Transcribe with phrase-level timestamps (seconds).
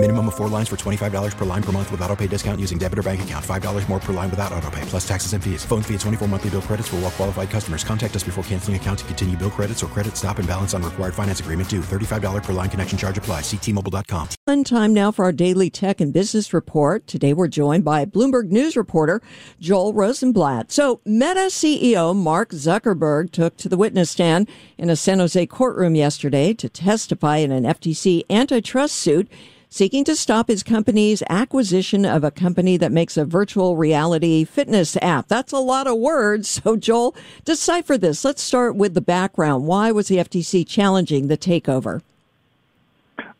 [0.00, 2.78] Minimum of four lines for $25 per line per month with auto pay discount using
[2.78, 3.44] debit or bank account.
[3.44, 5.64] $5 more per line without auto pay, plus taxes and fees.
[5.64, 7.82] Phone fee at 24 monthly bill credits for all well qualified customers.
[7.82, 10.84] Contact us before canceling account to continue bill credits or credit stop and balance on
[10.84, 11.80] required finance agreement due.
[11.80, 13.40] $35 per line connection charge apply.
[13.40, 14.28] Ctmobile.com.
[14.46, 17.08] Fun time now for our daily tech and business report.
[17.08, 19.20] Today we're joined by Bloomberg News reporter
[19.58, 20.70] Joel Rosenblatt.
[20.70, 25.96] So Meta CEO Mark Zuckerberg took to the witness stand in a San Jose courtroom
[25.96, 29.28] yesterday to testify in an FTC antitrust suit
[29.68, 34.96] seeking to stop his company's acquisition of a company that makes a virtual reality fitness
[35.02, 35.28] app.
[35.28, 36.60] That's a lot of words.
[36.68, 37.14] So, Joel,
[37.44, 38.24] decipher this.
[38.24, 39.66] Let's start with the background.
[39.66, 42.02] Why was the FTC challenging the takeover?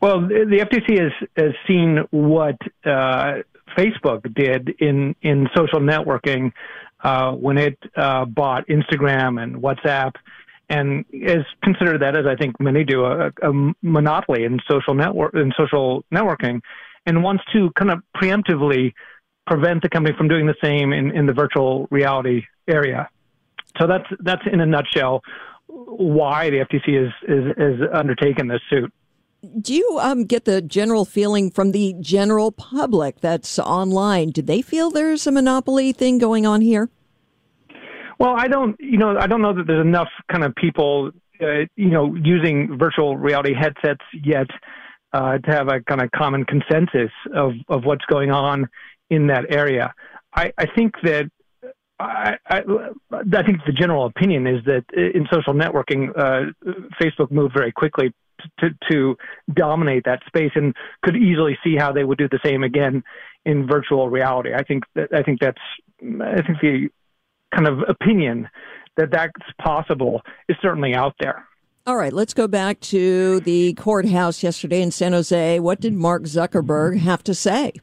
[0.01, 3.43] Well, the FTC has, has seen what uh,
[3.77, 6.53] Facebook did in, in social networking
[7.03, 10.13] uh, when it uh, bought Instagram and WhatsApp
[10.69, 15.33] and is considered that, as I think many do, a, a monopoly in social network
[15.33, 16.61] in social networking,
[17.05, 18.93] and wants to kind of preemptively
[19.47, 23.09] prevent the company from doing the same in, in the virtual reality area.
[23.79, 25.21] So that's that's in a nutshell
[25.67, 28.93] why the FTC is is, is undertaken this suit.
[29.61, 34.31] Do you um, get the general feeling from the general public that's online?
[34.31, 36.89] Do they feel there's a monopoly thing going on here?
[38.19, 41.65] Well, I don't, you know, I don't know that there's enough kind of people, uh,
[41.75, 44.47] you know, using virtual reality headsets yet
[45.13, 48.67] uh, to have a kind of common consensus of, of what's going on
[49.09, 49.93] in that area.
[50.35, 51.31] I, I think that
[51.99, 52.61] I, I,
[53.11, 56.51] I think the general opinion is that in social networking, uh,
[57.01, 58.13] Facebook moved very quickly
[58.59, 59.17] to, to
[59.53, 63.03] dominate that space and could easily see how they would do the same again
[63.45, 64.53] in virtual reality.
[64.53, 65.61] I think that I think that's
[66.01, 66.89] I think the
[67.53, 68.49] kind of opinion
[68.97, 71.45] that that's possible is certainly out there.
[71.87, 75.59] All right, let's go back to the courthouse yesterday in San Jose.
[75.59, 77.73] What did Mark Zuckerberg have to say?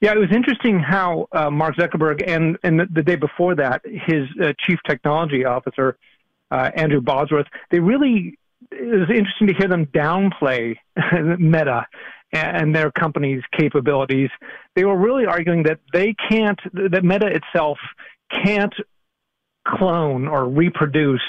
[0.00, 3.82] Yeah, it was interesting how uh, Mark Zuckerberg and, and the, the, day before that,
[3.84, 5.96] his uh, chief technology officer,
[6.50, 8.38] uh, Andrew Bosworth, they really,
[8.70, 10.76] it was interesting to hear them downplay
[11.38, 11.86] Meta
[12.32, 14.30] and their company's capabilities.
[14.74, 17.78] They were really arguing that they can't, that Meta itself
[18.30, 18.74] can't
[19.66, 21.22] clone or reproduce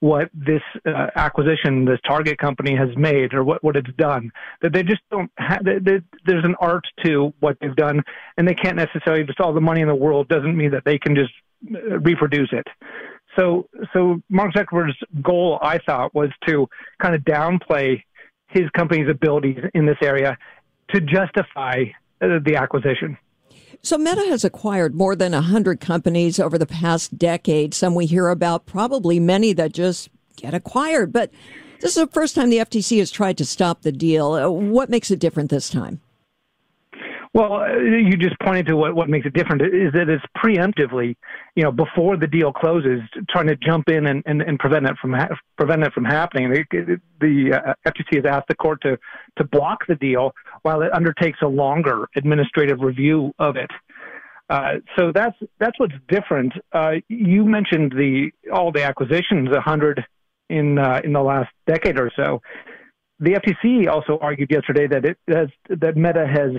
[0.00, 4.30] what this uh, acquisition, this target company has made or what, what it's done.
[4.60, 8.02] That they just don't have, they, they, there's an art to what they've done
[8.36, 10.98] and they can't necessarily just all the money in the world doesn't mean that they
[10.98, 11.32] can just
[11.74, 12.66] uh, reproduce it.
[13.36, 16.68] So, so Mark Zuckerberg's goal, I thought, was to
[17.00, 18.02] kind of downplay
[18.48, 20.36] his company's abilities in this area
[20.90, 21.84] to justify
[22.20, 23.16] uh, the acquisition.
[23.84, 27.74] So Meta has acquired more than 100 companies over the past decade.
[27.74, 31.12] Some we hear about, probably many that just get acquired.
[31.12, 31.30] But
[31.80, 34.32] this is the first time the FTC has tried to stop the deal.
[34.32, 36.00] Uh, what makes it different this time?
[37.34, 41.16] Well, uh, you just pointed to what, what makes it different is that it's preemptively,
[41.56, 44.96] you know, before the deal closes, trying to jump in and, and, and prevent it
[44.98, 46.48] from ha- prevent it from happening.
[46.70, 48.96] The, uh, FTC has asked the court to
[49.36, 50.32] to block the deal
[50.64, 53.70] while it undertakes a longer administrative review of it.
[54.48, 56.52] Uh, so that's that's what's different.
[56.72, 60.04] Uh, you mentioned the all the acquisitions, a hundred
[60.50, 62.40] in uh, in the last decade or so.
[63.20, 66.50] The FTC also argued yesterday that it has, that Meta has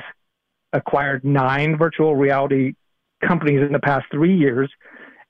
[0.72, 2.74] acquired nine virtual reality
[3.28, 4.72] companies in the past three years,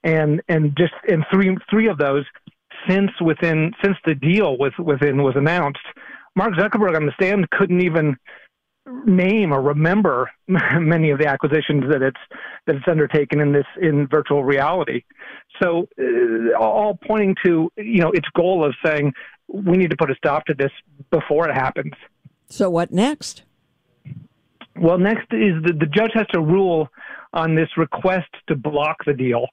[0.03, 2.25] and and just in three three of those
[2.89, 5.85] since within since the deal with Within was announced,
[6.35, 8.15] Mark Zuckerberg on the stand couldn't even
[9.05, 12.19] name or remember many of the acquisitions that it's
[12.67, 15.03] that it's undertaken in this in virtual reality.
[15.61, 19.13] So uh, all pointing to you know its goal of saying
[19.47, 20.71] we need to put a stop to this
[21.11, 21.93] before it happens.
[22.47, 23.43] So what next?
[24.75, 26.89] Well, next is the, the judge has to rule
[27.33, 29.47] on this request to block the deal.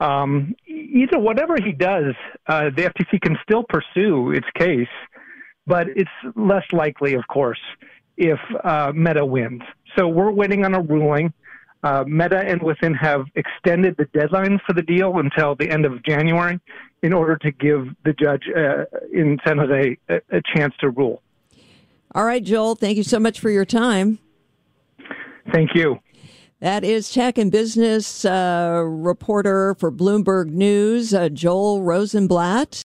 [0.00, 2.14] Um, either whatever he does,
[2.48, 4.88] uh, the FTC can still pursue its case,
[5.66, 7.60] but it's less likely, of course,
[8.22, 9.62] if uh, Meta wins.
[9.96, 11.32] So we're waiting on a ruling.
[11.82, 16.02] Uh, Meta and Within have extended the deadline for the deal until the end of
[16.04, 16.60] January
[17.02, 21.20] in order to give the judge uh, in San Jose a, a chance to rule.
[22.14, 24.20] All right, Joel, thank you so much for your time.
[25.52, 25.98] Thank you.
[26.60, 32.84] That is tech and business uh, reporter for Bloomberg News, uh, Joel Rosenblatt.